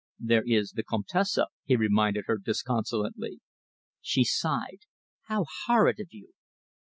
[0.19, 3.39] "There is the Comtesse," he reminded her disconsolately.
[4.01, 4.79] She sighed.
[5.25, 6.29] "How horrid of you!"